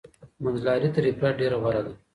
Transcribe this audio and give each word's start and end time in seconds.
منځلاري 0.43 0.89
تر 0.95 1.03
افراط 1.11 1.35
ډیره 1.41 1.57
غوره 1.61 1.81
ده. 1.85 1.93